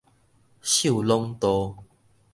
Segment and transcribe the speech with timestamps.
[0.63, 1.75] 秀朗渡